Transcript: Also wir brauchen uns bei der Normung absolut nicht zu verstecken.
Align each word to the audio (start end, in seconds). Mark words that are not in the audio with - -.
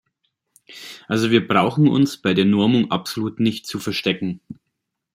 Also 1.07 1.29
wir 1.29 1.47
brauchen 1.47 1.87
uns 1.87 2.17
bei 2.19 2.33
der 2.33 2.45
Normung 2.45 2.89
absolut 2.89 3.39
nicht 3.39 3.67
zu 3.67 3.77
verstecken. 3.77 4.39